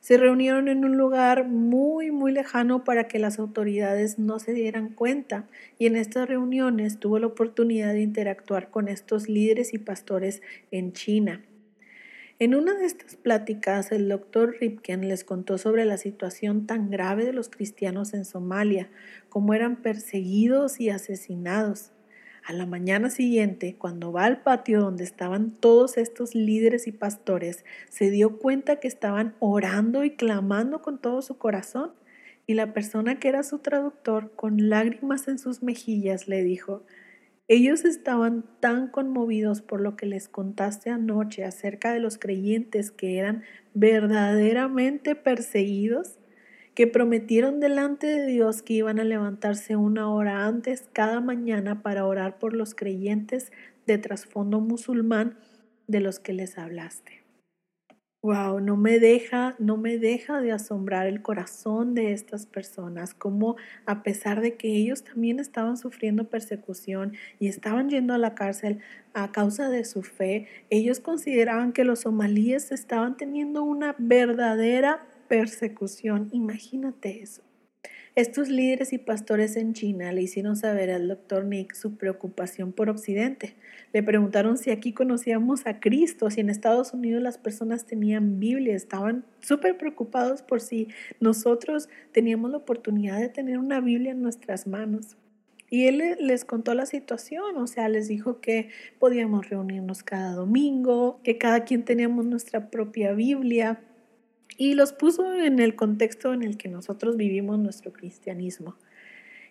Se 0.00 0.16
reunieron 0.16 0.68
en 0.68 0.84
un 0.84 0.96
lugar 0.96 1.48
muy, 1.48 2.10
muy 2.10 2.30
lejano 2.32 2.84
para 2.84 3.08
que 3.08 3.18
las 3.18 3.38
autoridades 3.38 4.18
no 4.18 4.38
se 4.38 4.52
dieran 4.52 4.90
cuenta 4.90 5.48
y 5.78 5.86
en 5.86 5.96
estas 5.96 6.28
reuniones 6.28 7.00
tuvo 7.00 7.18
la 7.18 7.26
oportunidad 7.26 7.92
de 7.92 8.02
interactuar 8.02 8.70
con 8.70 8.88
estos 8.88 9.28
líderes 9.28 9.74
y 9.74 9.78
pastores 9.78 10.40
en 10.70 10.92
China. 10.92 11.42
En 12.40 12.54
una 12.54 12.74
de 12.74 12.86
estas 12.86 13.16
pláticas, 13.16 13.90
el 13.90 14.08
doctor 14.08 14.56
Ripken 14.60 15.08
les 15.08 15.24
contó 15.24 15.58
sobre 15.58 15.84
la 15.84 15.96
situación 15.96 16.66
tan 16.66 16.88
grave 16.88 17.24
de 17.24 17.32
los 17.32 17.48
cristianos 17.48 18.14
en 18.14 18.24
Somalia, 18.24 18.88
cómo 19.28 19.54
eran 19.54 19.82
perseguidos 19.82 20.78
y 20.78 20.90
asesinados. 20.90 21.90
A 22.48 22.54
la 22.54 22.64
mañana 22.64 23.10
siguiente, 23.10 23.76
cuando 23.76 24.10
va 24.10 24.24
al 24.24 24.40
patio 24.40 24.80
donde 24.80 25.04
estaban 25.04 25.50
todos 25.50 25.98
estos 25.98 26.34
líderes 26.34 26.86
y 26.86 26.92
pastores, 26.92 27.62
se 27.90 28.08
dio 28.08 28.38
cuenta 28.38 28.76
que 28.76 28.88
estaban 28.88 29.34
orando 29.38 30.02
y 30.02 30.12
clamando 30.12 30.80
con 30.80 30.98
todo 30.98 31.20
su 31.20 31.36
corazón. 31.36 31.92
Y 32.46 32.54
la 32.54 32.72
persona 32.72 33.18
que 33.18 33.28
era 33.28 33.42
su 33.42 33.58
traductor, 33.58 34.32
con 34.34 34.70
lágrimas 34.70 35.28
en 35.28 35.38
sus 35.38 35.62
mejillas, 35.62 36.26
le 36.26 36.42
dijo, 36.42 36.84
ellos 37.48 37.84
estaban 37.84 38.46
tan 38.60 38.88
conmovidos 38.88 39.60
por 39.60 39.82
lo 39.82 39.94
que 39.94 40.06
les 40.06 40.26
contaste 40.30 40.88
anoche 40.88 41.44
acerca 41.44 41.92
de 41.92 42.00
los 42.00 42.16
creyentes 42.16 42.90
que 42.90 43.18
eran 43.18 43.42
verdaderamente 43.74 45.14
perseguidos 45.16 46.17
que 46.78 46.86
prometieron 46.86 47.58
delante 47.58 48.06
de 48.06 48.24
Dios 48.24 48.62
que 48.62 48.74
iban 48.74 49.00
a 49.00 49.04
levantarse 49.04 49.74
una 49.74 50.08
hora 50.12 50.46
antes 50.46 50.88
cada 50.92 51.20
mañana 51.20 51.82
para 51.82 52.06
orar 52.06 52.38
por 52.38 52.54
los 52.54 52.76
creyentes 52.76 53.50
de 53.88 53.98
trasfondo 53.98 54.60
musulmán 54.60 55.36
de 55.88 55.98
los 55.98 56.20
que 56.20 56.32
les 56.32 56.56
hablaste. 56.56 57.24
Wow, 58.22 58.60
no 58.60 58.76
me 58.76 59.00
deja, 59.00 59.56
no 59.58 59.76
me 59.76 59.98
deja 59.98 60.40
de 60.40 60.52
asombrar 60.52 61.08
el 61.08 61.20
corazón 61.20 61.94
de 61.94 62.12
estas 62.12 62.46
personas, 62.46 63.12
como 63.12 63.56
a 63.84 64.04
pesar 64.04 64.40
de 64.40 64.56
que 64.56 64.68
ellos 64.68 65.02
también 65.02 65.40
estaban 65.40 65.76
sufriendo 65.76 66.30
persecución 66.30 67.14
y 67.40 67.48
estaban 67.48 67.90
yendo 67.90 68.14
a 68.14 68.18
la 68.18 68.36
cárcel 68.36 68.78
a 69.14 69.32
causa 69.32 69.68
de 69.68 69.84
su 69.84 70.04
fe, 70.04 70.46
ellos 70.70 71.00
consideraban 71.00 71.72
que 71.72 71.82
los 71.82 72.02
somalíes 72.02 72.70
estaban 72.70 73.16
teniendo 73.16 73.64
una 73.64 73.96
verdadera 73.98 75.07
persecución. 75.28 76.28
Imagínate 76.32 77.22
eso. 77.22 77.42
Estos 78.18 78.48
líderes 78.48 78.92
y 78.92 78.98
pastores 78.98 79.54
en 79.54 79.74
China 79.74 80.10
le 80.10 80.22
hicieron 80.22 80.56
saber 80.56 80.90
al 80.90 81.06
doctor 81.06 81.44
Nick 81.44 81.74
su 81.74 81.96
preocupación 81.96 82.72
por 82.72 82.90
Occidente. 82.90 83.54
Le 83.92 84.02
preguntaron 84.02 84.58
si 84.58 84.72
aquí 84.72 84.92
conocíamos 84.92 85.68
a 85.68 85.78
Cristo, 85.78 86.28
si 86.28 86.40
en 86.40 86.50
Estados 86.50 86.92
Unidos 86.92 87.22
las 87.22 87.38
personas 87.38 87.86
tenían 87.86 88.40
Biblia. 88.40 88.74
Estaban 88.74 89.24
súper 89.40 89.76
preocupados 89.76 90.42
por 90.42 90.60
si 90.60 90.88
nosotros 91.20 91.88
teníamos 92.10 92.50
la 92.50 92.56
oportunidad 92.56 93.20
de 93.20 93.28
tener 93.28 93.58
una 93.58 93.80
Biblia 93.80 94.10
en 94.10 94.22
nuestras 94.22 94.66
manos. 94.66 95.16
Y 95.70 95.86
él 95.86 96.16
les 96.18 96.44
contó 96.44 96.74
la 96.74 96.86
situación, 96.86 97.56
o 97.56 97.66
sea, 97.66 97.88
les 97.88 98.08
dijo 98.08 98.40
que 98.40 98.70
podíamos 98.98 99.48
reunirnos 99.48 100.02
cada 100.02 100.32
domingo, 100.32 101.20
que 101.22 101.36
cada 101.36 101.64
quien 101.64 101.84
teníamos 101.84 102.24
nuestra 102.24 102.70
propia 102.70 103.12
Biblia, 103.12 103.80
y 104.58 104.74
los 104.74 104.92
puso 104.92 105.32
en 105.32 105.60
el 105.60 105.76
contexto 105.76 106.34
en 106.34 106.42
el 106.42 106.58
que 106.58 106.68
nosotros 106.68 107.16
vivimos 107.16 107.58
nuestro 107.58 107.92
cristianismo. 107.92 108.76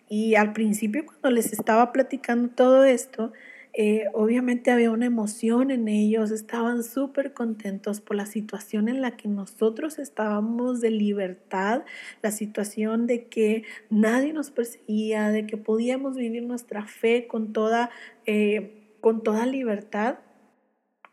Y 0.08 0.36
al 0.36 0.52
principio 0.52 1.04
cuando 1.04 1.30
les 1.30 1.52
estaba 1.52 1.92
platicando 1.92 2.50
todo 2.50 2.84
esto, 2.84 3.32
eh, 3.72 4.04
obviamente 4.12 4.70
había 4.70 4.90
una 4.90 5.06
emoción 5.06 5.70
en 5.70 5.88
ellos, 5.88 6.30
estaban 6.30 6.82
súper 6.82 7.32
contentos 7.32 8.00
por 8.00 8.16
la 8.16 8.26
situación 8.26 8.88
en 8.88 9.00
la 9.00 9.16
que 9.16 9.28
nosotros 9.28 9.98
estábamos 9.98 10.80
de 10.80 10.90
libertad, 10.90 11.84
la 12.22 12.30
situación 12.30 13.06
de 13.06 13.28
que 13.28 13.64
nadie 13.88 14.32
nos 14.32 14.50
perseguía, 14.50 15.30
de 15.30 15.46
que 15.46 15.56
podíamos 15.56 16.16
vivir 16.16 16.42
nuestra 16.42 16.84
fe 16.86 17.26
con 17.26 17.52
toda, 17.52 17.90
eh, 18.26 18.96
con 19.00 19.22
toda 19.22 19.46
libertad, 19.46 20.18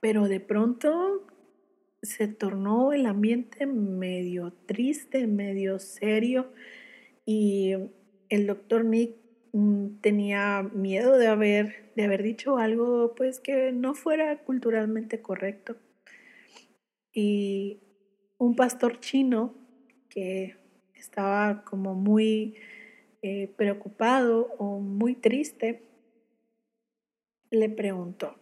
pero 0.02 0.28
de 0.28 0.40
pronto 0.40 1.26
se 2.06 2.28
tornó 2.28 2.94
el 2.94 3.06
ambiente 3.06 3.66
medio 3.66 4.54
triste, 4.66 5.28
medio 5.28 5.80
serio 5.80 6.52
y 7.26 7.74
el 8.30 8.48
doctor 8.48 8.86
Nick 8.86 9.16
mm, 9.54 10.02
tenía 10.02 10.64
miedo 10.64 11.18
de 11.18 11.28
haber, 11.28 11.92
de 11.96 12.04
haber 12.04 12.24
dicho 12.24 12.58
algo 12.58 13.16
pues 13.16 13.40
que 13.40 13.72
no 13.72 13.94
fuera 13.94 14.38
culturalmente 14.44 15.22
correcto. 15.22 15.76
Y 17.12 17.80
un 18.38 18.56
pastor 18.56 19.00
chino 19.00 19.56
que 20.10 20.58
estaba 20.94 21.64
como 21.64 21.94
muy 21.94 22.56
eh, 23.22 23.52
preocupado 23.56 24.54
o 24.58 24.80
muy 24.80 25.16
triste, 25.16 25.82
le 27.50 27.70
preguntó, 27.70 28.36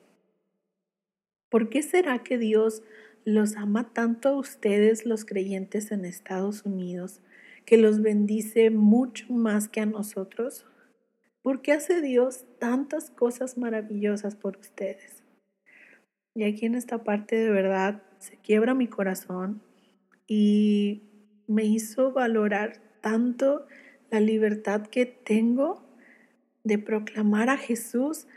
¿por 1.49 1.69
qué 1.69 1.83
será 1.83 2.23
que 2.23 2.37
Dios 2.37 2.83
los 3.25 3.55
ama 3.55 3.93
tanto 3.93 4.29
a 4.29 4.37
ustedes 4.37 5.05
los 5.05 5.25
creyentes 5.25 5.91
en 5.91 6.05
Estados 6.05 6.65
Unidos, 6.65 7.21
que 7.65 7.77
los 7.77 8.01
bendice 8.01 8.69
mucho 8.69 9.31
más 9.33 9.67
que 9.67 9.81
a 9.81 9.85
nosotros? 9.85 10.65
¿Por 11.41 11.61
qué 11.61 11.73
hace 11.73 12.01
Dios 12.01 12.45
tantas 12.59 13.09
cosas 13.09 13.57
maravillosas 13.57 14.35
por 14.35 14.57
ustedes? 14.57 15.23
Y 16.35 16.43
aquí 16.43 16.65
en 16.65 16.75
esta 16.75 17.03
parte 17.03 17.35
de 17.35 17.51
verdad 17.51 18.01
se 18.19 18.37
quiebra 18.37 18.73
mi 18.73 18.87
corazón 18.87 19.61
y 20.27 21.03
me 21.47 21.65
hizo 21.65 22.11
valorar 22.11 22.81
tanto 23.01 23.67
la 24.09 24.19
libertad 24.19 24.87
que 24.87 25.05
tengo 25.05 25.83
de 26.63 26.77
proclamar 26.77 27.49
a 27.49 27.57
Jesús 27.57 28.27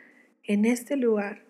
en 0.43 0.65
este 0.65 0.97
lugar 0.97 1.45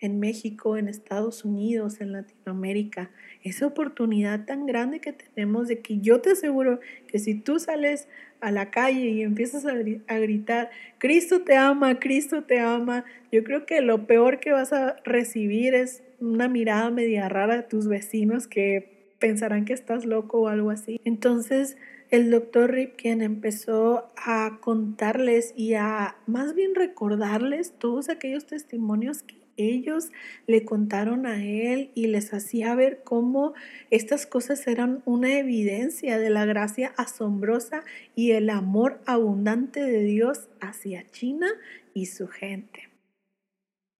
en 0.00 0.20
México, 0.20 0.76
en 0.76 0.88
Estados 0.88 1.44
Unidos, 1.44 2.00
en 2.00 2.12
Latinoamérica, 2.12 3.10
esa 3.42 3.66
oportunidad 3.66 4.44
tan 4.44 4.66
grande 4.66 5.00
que 5.00 5.12
tenemos 5.12 5.68
de 5.68 5.80
que 5.80 5.98
yo 6.00 6.20
te 6.20 6.32
aseguro 6.32 6.80
que 7.06 7.18
si 7.18 7.34
tú 7.34 7.58
sales 7.58 8.08
a 8.40 8.50
la 8.50 8.70
calle 8.70 9.08
y 9.08 9.22
empiezas 9.22 9.64
a, 9.64 9.72
gritar, 10.18 10.70
Cristo 10.98 11.42
te 11.42 11.56
ama, 11.56 11.98
Cristo 11.98 12.44
te 12.44 12.60
ama, 12.60 13.04
yo 13.32 13.42
creo 13.44 13.64
que 13.64 13.80
lo 13.80 14.06
peor 14.06 14.40
que 14.40 14.52
vas 14.52 14.72
a 14.72 14.96
recibir 15.04 15.74
es 15.74 16.02
una 16.20 16.48
mirada 16.48 16.90
media 16.90 17.28
rara 17.28 17.56
de 17.56 17.62
tus 17.62 17.88
vecinos 17.88 18.46
que 18.46 19.14
pensarán 19.18 19.64
que 19.64 19.72
estás 19.72 20.04
loco 20.04 20.40
o 20.42 20.48
algo 20.48 20.70
así. 20.70 21.00
Entonces, 21.04 21.78
el 22.10 22.30
doctor 22.30 22.70
Ripken 22.70 23.22
empezó 23.22 24.12
a 24.16 24.58
contarles 24.60 25.54
y 25.56 25.74
a 25.74 26.16
más 26.26 26.54
bien 26.54 26.74
recordarles 26.74 27.72
todos 27.78 28.10
aquellos 28.10 28.46
testimonios 28.46 29.22
que 29.22 29.45
ellos 29.56 30.10
le 30.46 30.64
contaron 30.64 31.26
a 31.26 31.42
él 31.44 31.90
y 31.94 32.06
les 32.06 32.32
hacía 32.32 32.74
ver 32.74 33.02
cómo 33.04 33.54
estas 33.90 34.26
cosas 34.26 34.66
eran 34.66 35.02
una 35.04 35.38
evidencia 35.38 36.18
de 36.18 36.30
la 36.30 36.44
gracia 36.44 36.92
asombrosa 36.96 37.84
y 38.14 38.32
el 38.32 38.50
amor 38.50 39.00
abundante 39.06 39.82
de 39.82 40.02
Dios 40.02 40.48
hacia 40.60 41.06
China 41.10 41.48
y 41.94 42.06
su 42.06 42.28
gente. 42.28 42.88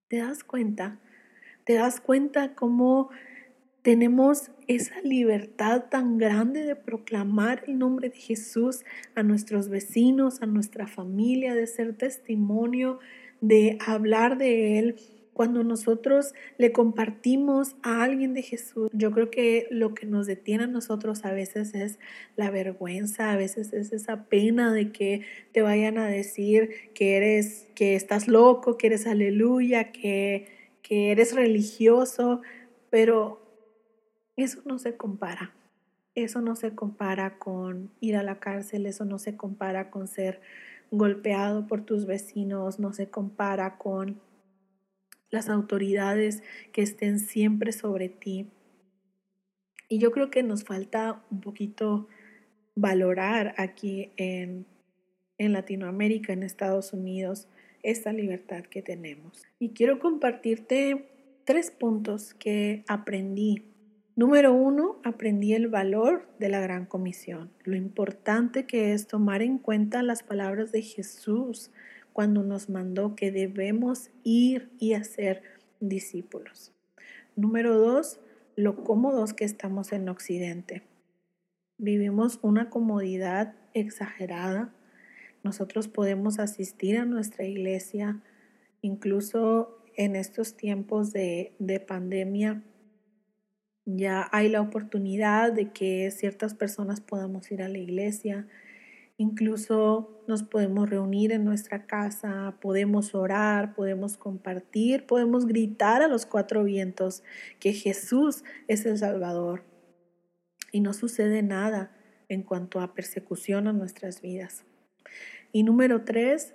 ¿Te 0.08 0.18
das 0.18 0.44
cuenta? 0.44 0.98
¿Te 1.64 1.74
das 1.74 2.00
cuenta 2.00 2.54
cómo 2.54 3.10
tenemos 3.82 4.50
esa 4.66 5.00
libertad 5.02 5.84
tan 5.88 6.18
grande 6.18 6.64
de 6.64 6.74
proclamar 6.74 7.62
el 7.68 7.78
nombre 7.78 8.10
de 8.10 8.16
Jesús 8.16 8.84
a 9.14 9.22
nuestros 9.22 9.68
vecinos, 9.68 10.42
a 10.42 10.46
nuestra 10.46 10.88
familia, 10.88 11.54
de 11.54 11.68
ser 11.68 11.96
testimonio, 11.96 12.98
de 13.40 13.78
hablar 13.86 14.38
de 14.38 14.80
Él 14.80 14.96
cuando 15.36 15.62
nosotros 15.62 16.32
le 16.56 16.72
compartimos 16.72 17.76
a 17.82 18.02
alguien 18.02 18.32
de 18.32 18.40
Jesús, 18.40 18.88
yo 18.94 19.10
creo 19.10 19.30
que 19.30 19.66
lo 19.70 19.92
que 19.92 20.06
nos 20.06 20.26
detiene 20.26 20.64
a 20.64 20.66
nosotros 20.66 21.26
a 21.26 21.32
veces 21.32 21.74
es 21.74 21.98
la 22.36 22.50
vergüenza, 22.50 23.32
a 23.32 23.36
veces 23.36 23.74
es 23.74 23.92
esa 23.92 24.30
pena 24.30 24.72
de 24.72 24.92
que 24.92 25.26
te 25.52 25.60
vayan 25.60 25.98
a 25.98 26.06
decir 26.06 26.70
que 26.94 27.18
eres, 27.18 27.68
que 27.74 27.96
estás 27.96 28.28
loco, 28.28 28.78
que 28.78 28.86
eres 28.86 29.06
aleluya, 29.06 29.92
que, 29.92 30.48
que 30.80 31.10
eres 31.10 31.34
religioso, 31.34 32.40
pero 32.88 33.42
eso 34.36 34.62
no 34.64 34.78
se 34.78 34.96
compara. 34.96 35.52
Eso 36.14 36.40
no 36.40 36.56
se 36.56 36.74
compara 36.74 37.38
con 37.38 37.90
ir 38.00 38.16
a 38.16 38.22
la 38.22 38.40
cárcel, 38.40 38.86
eso 38.86 39.04
no 39.04 39.18
se 39.18 39.36
compara 39.36 39.90
con 39.90 40.08
ser 40.08 40.40
golpeado 40.90 41.66
por 41.66 41.84
tus 41.84 42.06
vecinos, 42.06 42.78
no 42.78 42.94
se 42.94 43.10
compara 43.10 43.76
con 43.76 44.18
las 45.30 45.48
autoridades 45.48 46.42
que 46.72 46.82
estén 46.82 47.18
siempre 47.18 47.72
sobre 47.72 48.08
ti. 48.08 48.50
Y 49.88 49.98
yo 49.98 50.10
creo 50.10 50.30
que 50.30 50.42
nos 50.42 50.64
falta 50.64 51.22
un 51.30 51.40
poquito 51.40 52.08
valorar 52.74 53.54
aquí 53.56 54.12
en, 54.16 54.66
en 55.38 55.52
Latinoamérica, 55.52 56.32
en 56.32 56.42
Estados 56.42 56.92
Unidos, 56.92 57.48
esta 57.82 58.12
libertad 58.12 58.64
que 58.64 58.82
tenemos. 58.82 59.42
Y 59.58 59.70
quiero 59.70 59.98
compartirte 59.98 61.08
tres 61.44 61.70
puntos 61.70 62.34
que 62.34 62.84
aprendí 62.88 63.64
Número 64.16 64.54
uno, 64.54 64.96
aprendí 65.04 65.52
el 65.52 65.68
valor 65.68 66.26
de 66.38 66.48
la 66.48 66.58
gran 66.58 66.86
comisión, 66.86 67.50
lo 67.64 67.76
importante 67.76 68.64
que 68.64 68.94
es 68.94 69.06
tomar 69.06 69.42
en 69.42 69.58
cuenta 69.58 70.02
las 70.02 70.22
palabras 70.22 70.72
de 70.72 70.80
Jesús 70.80 71.70
cuando 72.16 72.42
nos 72.42 72.70
mandó 72.70 73.14
que 73.14 73.30
debemos 73.30 74.08
ir 74.24 74.70
y 74.78 74.94
hacer 74.94 75.42
discípulos. 75.80 76.72
Número 77.36 77.76
dos, 77.76 78.20
lo 78.54 78.84
cómodos 78.84 79.34
que 79.34 79.44
estamos 79.44 79.92
en 79.92 80.08
Occidente. 80.08 80.82
Vivimos 81.76 82.38
una 82.40 82.70
comodidad 82.70 83.54
exagerada. 83.74 84.72
Nosotros 85.44 85.88
podemos 85.88 86.38
asistir 86.38 86.96
a 86.96 87.04
nuestra 87.04 87.44
iglesia, 87.44 88.22
incluso 88.80 89.84
en 89.94 90.16
estos 90.16 90.56
tiempos 90.56 91.12
de, 91.12 91.52
de 91.58 91.80
pandemia 91.80 92.62
ya 93.84 94.26
hay 94.32 94.48
la 94.48 94.62
oportunidad 94.62 95.52
de 95.52 95.70
que 95.70 96.10
ciertas 96.10 96.54
personas 96.54 97.02
podamos 97.02 97.52
ir 97.52 97.60
a 97.60 97.68
la 97.68 97.76
iglesia, 97.76 98.48
incluso 99.16 100.22
nos 100.28 100.42
podemos 100.42 100.88
reunir 100.90 101.32
en 101.32 101.44
nuestra 101.44 101.86
casa, 101.86 102.56
podemos 102.60 103.14
orar, 103.14 103.74
podemos 103.74 104.16
compartir, 104.16 105.06
podemos 105.06 105.46
gritar 105.46 106.02
a 106.02 106.08
los 106.08 106.26
cuatro 106.26 106.64
vientos 106.64 107.22
que 107.60 107.72
Jesús 107.72 108.44
es 108.68 108.86
el 108.86 108.98
Salvador. 108.98 109.64
Y 110.72 110.80
no 110.80 110.92
sucede 110.92 111.42
nada 111.42 111.96
en 112.28 112.42
cuanto 112.42 112.80
a 112.80 112.94
persecución 112.94 113.68
a 113.68 113.72
nuestras 113.72 114.20
vidas. 114.20 114.64
Y 115.52 115.62
número 115.62 116.04
tres, 116.04 116.54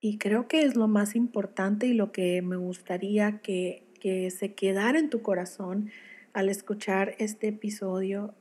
y 0.00 0.18
creo 0.18 0.48
que 0.48 0.62
es 0.62 0.76
lo 0.76 0.86
más 0.88 1.16
importante 1.16 1.86
y 1.86 1.94
lo 1.94 2.12
que 2.12 2.42
me 2.42 2.56
gustaría 2.56 3.40
que 3.40 3.88
que 4.02 4.32
se 4.32 4.52
quedara 4.52 4.98
en 4.98 5.10
tu 5.10 5.22
corazón 5.22 5.92
al 6.32 6.48
escuchar 6.48 7.14
este 7.18 7.46
episodio. 7.46 8.34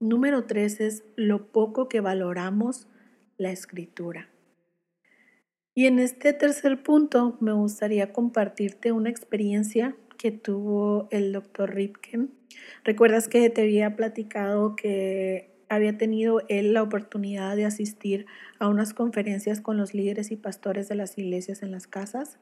Número 0.00 0.44
tres 0.44 0.80
es 0.80 1.02
lo 1.16 1.50
poco 1.50 1.88
que 1.88 2.00
valoramos 2.00 2.86
la 3.36 3.50
escritura. 3.50 4.28
Y 5.74 5.86
en 5.86 5.98
este 5.98 6.32
tercer 6.32 6.84
punto 6.84 7.36
me 7.40 7.52
gustaría 7.52 8.12
compartirte 8.12 8.92
una 8.92 9.10
experiencia 9.10 9.96
que 10.16 10.30
tuvo 10.30 11.08
el 11.10 11.32
doctor 11.32 11.74
Ripken. 11.74 12.30
Recuerdas 12.84 13.26
que 13.26 13.50
te 13.50 13.62
había 13.62 13.96
platicado 13.96 14.76
que 14.76 15.50
había 15.68 15.98
tenido 15.98 16.42
él 16.48 16.74
la 16.74 16.82
oportunidad 16.82 17.56
de 17.56 17.64
asistir 17.64 18.26
a 18.60 18.68
unas 18.68 18.94
conferencias 18.94 19.60
con 19.60 19.76
los 19.76 19.94
líderes 19.94 20.30
y 20.30 20.36
pastores 20.36 20.88
de 20.88 20.94
las 20.94 21.18
iglesias 21.18 21.62
en 21.62 21.72
las 21.72 21.88
casas. 21.88 22.38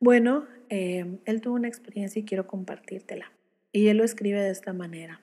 Bueno, 0.00 0.46
em, 0.68 1.18
él 1.26 1.40
tuvo 1.40 1.54
una 1.54 1.68
experiencia 1.68 2.18
y 2.18 2.24
quiero 2.24 2.48
compartírtela. 2.48 3.30
Y 3.70 3.86
él 3.86 3.98
lo 3.98 4.04
escribe 4.04 4.40
de 4.40 4.50
esta 4.50 4.72
manera. 4.72 5.21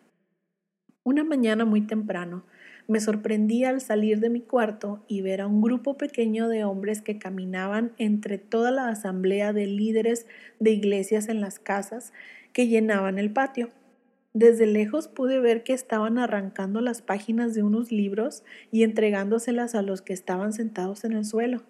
Una 1.04 1.24
mañana 1.24 1.66
muy 1.66 1.82
temprano 1.82 2.44
me 2.88 3.00
sorprendí 3.00 3.64
al 3.64 3.82
salir 3.82 4.20
de 4.20 4.30
mi 4.30 4.42
cuarto 4.42 5.04
y 5.08 5.22
ver 5.22 5.42
a 5.42 5.48
un 5.48 5.62
grupo 5.62 5.96
pequeño 5.96 6.50
de 6.50 6.64
hombres 6.64 7.02
que 7.02 7.20
caminaban 7.20 7.94
entre 7.98 8.38
toda 8.38 8.72
la 8.72 8.90
asamblea 8.90 9.54
de 9.54 9.68
líderes 9.68 10.26
de 10.60 10.72
iglesias 10.72 11.30
en 11.30 11.40
las 11.40 11.60
casas 11.60 12.14
que 12.52 12.68
llenaban 12.68 13.18
el 13.20 13.32
patio. 13.32 13.70
Desde 14.34 14.66
lejos 14.66 15.08
pude 15.08 15.40
ver 15.40 15.64
que 15.64 15.74
estaban 15.74 16.18
arrancando 16.18 16.82
las 16.82 17.02
páginas 17.02 17.54
de 17.54 17.64
unos 17.64 17.92
libros 17.92 18.44
y 18.72 18.84
entregándoselas 18.84 19.76
a 19.76 19.82
los 19.82 20.02
que 20.02 20.14
estaban 20.14 20.52
sentados 20.52 21.04
en 21.04 21.14
el 21.14 21.26
suelo. 21.26 21.64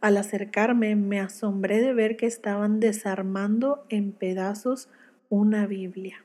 Al 0.00 0.16
acercarme 0.16 0.94
me 0.94 1.20
asombré 1.20 1.80
de 1.80 1.94
ver 1.94 2.16
que 2.16 2.26
estaban 2.26 2.80
desarmando 2.80 3.84
en 3.88 4.12
pedazos 4.12 4.88
una 5.28 5.66
Biblia. 5.66 6.24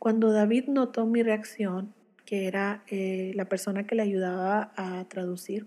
Cuando 0.00 0.32
David 0.32 0.68
notó 0.68 1.04
mi 1.04 1.22
reacción, 1.22 1.92
que 2.24 2.46
era 2.46 2.82
eh, 2.88 3.32
la 3.34 3.50
persona 3.50 3.86
que 3.86 3.94
le 3.94 4.00
ayudaba 4.00 4.72
a 4.74 5.06
traducir, 5.10 5.66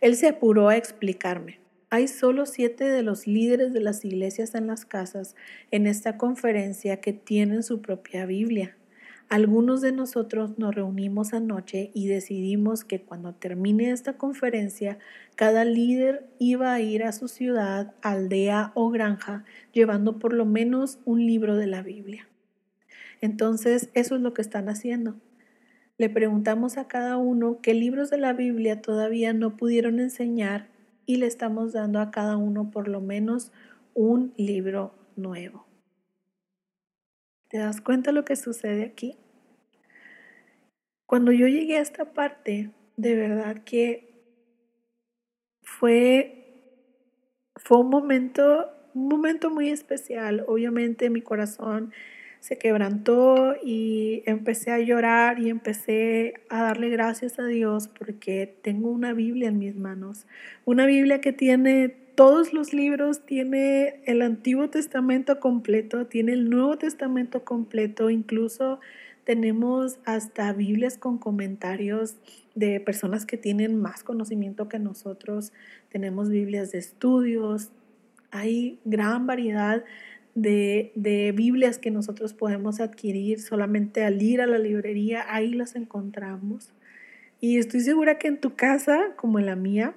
él 0.00 0.14
se 0.14 0.28
apuró 0.28 0.68
a 0.68 0.76
explicarme. 0.76 1.58
Hay 1.90 2.06
solo 2.06 2.46
siete 2.46 2.84
de 2.84 3.02
los 3.02 3.26
líderes 3.26 3.72
de 3.72 3.80
las 3.80 4.04
iglesias 4.04 4.54
en 4.54 4.68
las 4.68 4.84
casas 4.84 5.34
en 5.72 5.88
esta 5.88 6.16
conferencia 6.16 7.00
que 7.00 7.12
tienen 7.12 7.64
su 7.64 7.82
propia 7.82 8.24
Biblia. 8.24 8.76
Algunos 9.28 9.80
de 9.80 9.90
nosotros 9.90 10.56
nos 10.56 10.72
reunimos 10.72 11.34
anoche 11.34 11.90
y 11.92 12.06
decidimos 12.06 12.84
que 12.84 13.02
cuando 13.02 13.34
termine 13.34 13.90
esta 13.90 14.16
conferencia, 14.16 15.00
cada 15.34 15.64
líder 15.64 16.28
iba 16.38 16.72
a 16.72 16.80
ir 16.80 17.02
a 17.02 17.10
su 17.10 17.26
ciudad, 17.26 17.94
aldea 18.00 18.70
o 18.74 18.90
granja 18.90 19.44
llevando 19.72 20.20
por 20.20 20.32
lo 20.32 20.44
menos 20.44 21.00
un 21.04 21.26
libro 21.26 21.56
de 21.56 21.66
la 21.66 21.82
Biblia. 21.82 22.28
Entonces, 23.20 23.90
eso 23.94 24.16
es 24.16 24.20
lo 24.20 24.34
que 24.34 24.42
están 24.42 24.68
haciendo. 24.68 25.16
Le 25.98 26.10
preguntamos 26.10 26.76
a 26.76 26.88
cada 26.88 27.16
uno 27.16 27.60
qué 27.62 27.72
libros 27.72 28.10
de 28.10 28.18
la 28.18 28.34
Biblia 28.34 28.82
todavía 28.82 29.32
no 29.32 29.56
pudieron 29.56 29.98
enseñar 29.98 30.68
y 31.06 31.16
le 31.16 31.26
estamos 31.26 31.72
dando 31.72 32.00
a 32.00 32.10
cada 32.10 32.36
uno 32.36 32.70
por 32.70 32.88
lo 32.88 33.00
menos 33.00 33.52
un 33.94 34.34
libro 34.36 34.94
nuevo. 35.16 35.66
¿Te 37.48 37.58
das 37.58 37.80
cuenta 37.80 38.12
lo 38.12 38.24
que 38.24 38.36
sucede 38.36 38.84
aquí? 38.84 39.16
Cuando 41.06 41.32
yo 41.32 41.46
llegué 41.46 41.78
a 41.78 41.80
esta 41.80 42.12
parte, 42.12 42.70
de 42.96 43.14
verdad 43.14 43.62
que 43.64 44.12
fue, 45.62 46.62
fue 47.54 47.78
un 47.78 47.88
momento, 47.88 48.70
un 48.94 49.08
momento 49.08 49.48
muy 49.48 49.70
especial. 49.70 50.44
Obviamente 50.46 51.08
mi 51.08 51.22
corazón 51.22 51.92
se 52.46 52.58
quebrantó 52.58 53.56
y 53.64 54.22
empecé 54.24 54.70
a 54.70 54.78
llorar 54.78 55.40
y 55.40 55.50
empecé 55.50 56.34
a 56.48 56.62
darle 56.62 56.90
gracias 56.90 57.40
a 57.40 57.44
Dios 57.44 57.88
porque 57.88 58.54
tengo 58.62 58.88
una 58.88 59.12
Biblia 59.12 59.48
en 59.48 59.58
mis 59.58 59.74
manos. 59.74 60.26
Una 60.64 60.86
Biblia 60.86 61.20
que 61.20 61.32
tiene 61.32 61.88
todos 62.14 62.52
los 62.52 62.72
libros, 62.72 63.26
tiene 63.26 64.00
el 64.04 64.22
Antiguo 64.22 64.70
Testamento 64.70 65.40
completo, 65.40 66.06
tiene 66.06 66.34
el 66.34 66.48
Nuevo 66.48 66.78
Testamento 66.78 67.44
completo, 67.44 68.10
incluso 68.10 68.78
tenemos 69.24 69.98
hasta 70.04 70.52
Biblias 70.52 70.98
con 70.98 71.18
comentarios 71.18 72.14
de 72.54 72.78
personas 72.78 73.26
que 73.26 73.38
tienen 73.38 73.76
más 73.76 74.04
conocimiento 74.04 74.68
que 74.68 74.78
nosotros, 74.78 75.52
tenemos 75.88 76.30
Biblias 76.30 76.70
de 76.70 76.78
estudios, 76.78 77.72
hay 78.30 78.78
gran 78.84 79.26
variedad 79.26 79.82
de, 80.36 80.92
de, 80.94 81.32
Biblias 81.32 81.78
que 81.78 81.90
nosotros 81.90 82.34
podemos 82.34 82.78
adquirir 82.78 83.40
solamente 83.40 84.04
al 84.04 84.22
ir 84.22 84.40
a 84.42 84.46
la 84.46 84.58
librería, 84.58 85.24
ahí 85.28 85.54
las 85.54 85.74
encontramos. 85.74 86.72
Y 87.40 87.58
estoy 87.58 87.80
segura 87.80 88.18
que 88.18 88.28
en 88.28 88.38
tu 88.38 88.54
casa, 88.54 89.14
como 89.16 89.38
en 89.38 89.46
la 89.46 89.56
mía, 89.56 89.94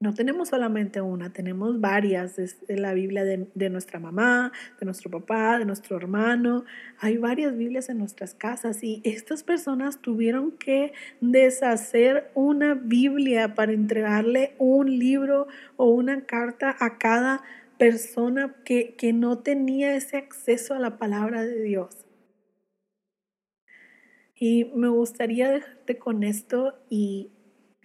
no 0.00 0.12
tenemos 0.12 0.48
solamente 0.48 1.00
una, 1.00 1.32
tenemos 1.32 1.80
varias. 1.80 2.38
Es 2.38 2.58
la 2.68 2.92
Biblia 2.92 3.24
de, 3.24 3.48
de, 3.54 3.70
nuestra 3.70 3.98
mamá, 3.98 4.52
de 4.78 4.84
nuestro 4.84 5.10
papá, 5.10 5.58
de 5.58 5.64
nuestro 5.64 5.96
hermano. 5.96 6.64
Hay 6.98 7.16
varias 7.16 7.56
Biblias 7.56 7.88
en 7.88 7.98
nuestras 7.98 8.34
casas 8.34 8.84
y 8.84 9.00
estas 9.04 9.42
personas 9.42 10.02
tuvieron 10.02 10.52
que 10.52 10.92
deshacer 11.22 12.30
una 12.34 12.74
Biblia 12.74 13.54
para 13.54 13.72
entregarle 13.72 14.54
un 14.58 14.98
libro 14.98 15.46
o 15.76 15.86
una 15.86 16.26
carta 16.26 16.76
a 16.78 16.98
cada 16.98 17.38
persona 17.38 17.63
que, 18.64 18.94
que 18.96 19.12
no 19.12 19.38
tenía 19.38 19.94
ese 19.96 20.16
acceso 20.16 20.74
a 20.74 20.78
la 20.78 20.98
palabra 20.98 21.42
de 21.44 21.62
Dios. 21.62 22.06
Y 24.36 24.66
me 24.74 24.88
gustaría 24.88 25.50
dejarte 25.50 25.98
con 25.98 26.22
esto 26.22 26.74
y 26.90 27.30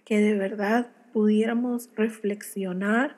que 0.04 0.18
de 0.18 0.34
verdad 0.36 0.92
pudiéramos 1.12 1.90
reflexionar 1.94 3.16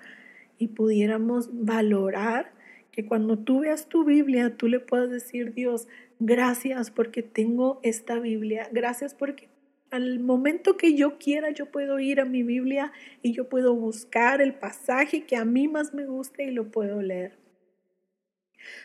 y 0.58 0.68
pudiéramos 0.68 1.48
valorar 1.52 2.52
que 2.90 3.06
cuando 3.06 3.38
tú 3.38 3.60
veas 3.60 3.88
tu 3.88 4.04
Biblia, 4.04 4.56
tú 4.56 4.68
le 4.68 4.78
puedas 4.78 5.10
decir, 5.10 5.54
Dios, 5.54 5.88
gracias 6.20 6.90
porque 6.90 7.22
tengo 7.22 7.80
esta 7.82 8.20
Biblia, 8.20 8.68
gracias 8.70 9.14
porque 9.14 9.48
al 9.92 10.20
momento 10.20 10.78
que 10.78 10.94
yo 10.94 11.18
quiera, 11.18 11.50
yo 11.50 11.66
puedo 11.66 12.00
ir 12.00 12.18
a 12.18 12.24
mi 12.24 12.42
Biblia 12.42 12.92
y 13.20 13.34
yo 13.34 13.50
puedo 13.50 13.74
buscar 13.74 14.40
el 14.40 14.54
pasaje 14.54 15.26
que 15.26 15.36
a 15.36 15.44
mí 15.44 15.68
más 15.68 15.92
me 15.92 16.06
guste 16.06 16.44
y 16.44 16.50
lo 16.50 16.70
puedo 16.70 17.02
leer. 17.02 17.36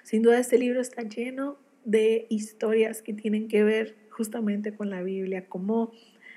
Sin 0.03 0.21
duda 0.21 0.37
este 0.37 0.57
libro 0.57 0.81
está 0.81 1.03
lleno 1.03 1.57
de 1.85 2.27
historias 2.29 3.01
que 3.01 3.13
tienen 3.13 3.47
que 3.47 3.63
ver 3.63 3.95
justamente 4.09 4.75
con 4.75 4.89
la 4.89 5.01
Biblia, 5.01 5.47
como 5.47 5.93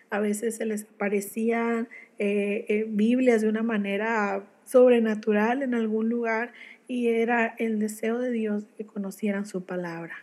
a 0.09 0.21
veces 0.21 0.57
se 0.57 0.67
les 0.67 0.85
aparecían 0.85 1.89
eh, 2.21 2.65
eh, 2.69 2.87
Biblias 2.89 3.41
de 3.41 3.49
una 3.49 3.65
manera 3.65 4.49
sobrenatural 4.65 5.65
en 5.65 5.75
algún 5.75 6.09
lugar 6.09 6.53
y 6.87 7.09
era 7.09 7.57
el 7.59 7.81
deseo 7.81 8.21
de 8.21 8.31
Dios 8.31 8.67
que 8.77 8.87
conocieran 8.87 9.47
su 9.47 9.65
palabra. 9.65 10.15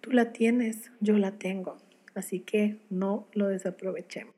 Tú 0.00 0.12
la 0.12 0.32
tienes, 0.32 0.92
yo 1.00 1.18
la 1.18 1.32
tengo, 1.32 1.78
así 2.14 2.40
que 2.40 2.78
no 2.90 3.26
lo 3.32 3.48
desaprovechemos. 3.48 4.34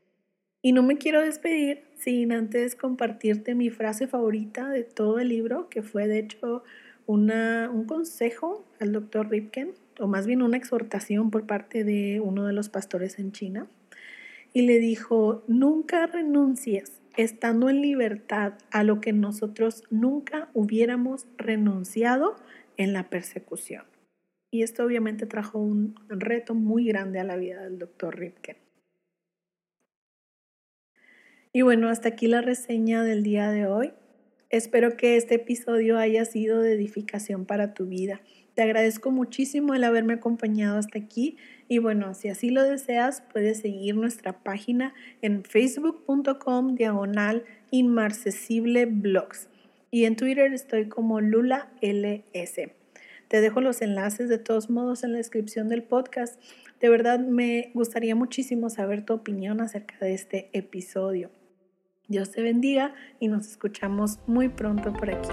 Y 0.62 0.72
no 0.72 0.82
me 0.82 0.96
quiero 0.96 1.20
despedir 1.20 1.82
sin 1.96 2.32
antes 2.32 2.76
compartirte 2.76 3.54
mi 3.54 3.70
frase 3.70 4.06
favorita 4.06 4.68
de 4.68 4.84
todo 4.84 5.18
el 5.18 5.28
libro, 5.28 5.68
que 5.68 5.82
fue 5.82 6.06
de 6.06 6.20
hecho 6.20 6.62
una, 7.06 7.68
un 7.72 7.84
consejo 7.84 8.64
al 8.78 8.92
doctor 8.92 9.28
Ripken, 9.28 9.72
o 9.98 10.06
más 10.06 10.26
bien 10.26 10.40
una 10.40 10.56
exhortación 10.56 11.30
por 11.30 11.46
parte 11.46 11.84
de 11.84 12.20
uno 12.20 12.46
de 12.46 12.52
los 12.52 12.68
pastores 12.68 13.18
en 13.18 13.32
China. 13.32 13.66
Y 14.52 14.62
le 14.62 14.78
dijo, 14.78 15.42
nunca 15.48 16.06
renuncies 16.06 17.00
estando 17.16 17.68
en 17.68 17.82
libertad 17.82 18.54
a 18.70 18.84
lo 18.84 19.00
que 19.00 19.12
nosotros 19.12 19.84
nunca 19.90 20.48
hubiéramos 20.54 21.26
renunciado 21.36 22.36
en 22.76 22.92
la 22.92 23.10
persecución. 23.10 23.84
Y 24.52 24.62
esto 24.62 24.84
obviamente 24.84 25.24
trajo 25.24 25.58
un 25.58 25.94
reto 26.10 26.54
muy 26.54 26.84
grande 26.84 27.18
a 27.18 27.24
la 27.24 27.36
vida 27.36 27.62
del 27.64 27.78
doctor 27.78 28.18
Ripken. 28.18 28.58
Y 31.54 31.62
bueno, 31.62 31.88
hasta 31.88 32.10
aquí 32.10 32.28
la 32.28 32.42
reseña 32.42 33.02
del 33.02 33.22
día 33.22 33.50
de 33.50 33.66
hoy. 33.66 33.92
Espero 34.50 34.98
que 34.98 35.16
este 35.16 35.36
episodio 35.36 35.96
haya 35.96 36.26
sido 36.26 36.60
de 36.60 36.74
edificación 36.74 37.46
para 37.46 37.72
tu 37.72 37.86
vida. 37.86 38.20
Te 38.54 38.60
agradezco 38.60 39.10
muchísimo 39.10 39.72
el 39.72 39.84
haberme 39.84 40.12
acompañado 40.12 40.76
hasta 40.76 40.98
aquí 40.98 41.38
y 41.66 41.78
bueno, 41.78 42.12
si 42.12 42.28
así 42.28 42.50
lo 42.50 42.62
deseas, 42.62 43.22
puedes 43.32 43.60
seguir 43.60 43.96
nuestra 43.96 44.42
página 44.42 44.92
en 45.22 45.44
facebook.com 45.44 46.74
diagonal 46.74 47.44
blogs 47.70 49.48
y 49.90 50.04
en 50.04 50.16
Twitter 50.16 50.52
estoy 50.52 50.90
como 50.90 51.22
Lula 51.22 51.72
LS. 51.80 52.81
Te 53.32 53.40
dejo 53.40 53.62
los 53.62 53.80
enlaces 53.80 54.28
de 54.28 54.36
todos 54.36 54.68
modos 54.68 55.04
en 55.04 55.12
la 55.12 55.16
descripción 55.16 55.70
del 55.70 55.82
podcast. 55.82 56.38
De 56.80 56.90
verdad 56.90 57.18
me 57.18 57.70
gustaría 57.72 58.14
muchísimo 58.14 58.68
saber 58.68 59.06
tu 59.06 59.14
opinión 59.14 59.62
acerca 59.62 59.96
de 60.04 60.12
este 60.12 60.50
episodio. 60.52 61.30
Dios 62.08 62.30
te 62.30 62.42
bendiga 62.42 62.94
y 63.20 63.28
nos 63.28 63.48
escuchamos 63.48 64.18
muy 64.26 64.50
pronto 64.50 64.92
por 64.92 65.08
aquí. 65.08 65.30